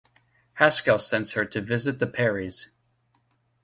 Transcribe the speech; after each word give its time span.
Haskell 0.53 0.97
sends 0.97 1.33
her 1.33 1.45
to 1.45 1.61
visit 1.61 1.99
the 1.99 2.07
Perrys. 2.07 2.71